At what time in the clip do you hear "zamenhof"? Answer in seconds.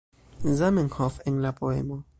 0.59-1.19